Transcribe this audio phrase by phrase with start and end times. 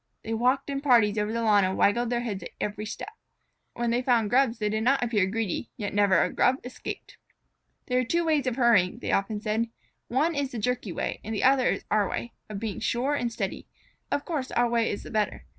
[0.23, 3.11] They walked in parties over the lawn and waggled their heads at each step.
[3.75, 7.17] When they found Grubs they did not appear greedy, yet never a Grub escaped.
[7.85, 9.69] "There are two ways of hurrying," they often said.
[10.07, 13.31] "One is the jerky way and the other is our way, of being sure and
[13.31, 13.67] steady.
[14.09, 15.45] Of course our way is the better.